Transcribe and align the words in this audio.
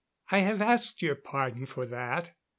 "I 0.31 0.39
have 0.39 0.63
asked 0.63 1.03
your 1.03 1.13
pardon 1.13 1.67
for 1.67 1.85
that. 1.85 2.31